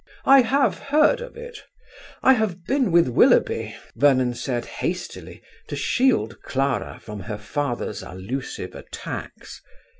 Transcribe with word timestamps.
"I 0.25 0.41
have 0.41 0.79
heard 0.79 1.21
of 1.21 1.37
it; 1.37 1.61
I 2.23 2.33
have 2.33 2.65
been 2.65 2.91
with 2.91 3.07
Willoughby," 3.07 3.75
Vernon 3.95 4.33
said, 4.33 4.65
hastily, 4.65 5.43
to 5.67 5.75
shield 5.75 6.41
Clara 6.41 6.97
from 7.03 7.19
her 7.19 7.37
father's 7.37 8.01
allusive 8.01 8.73
attacks. 8.73 9.61